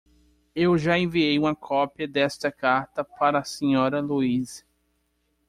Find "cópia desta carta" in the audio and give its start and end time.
1.55-3.03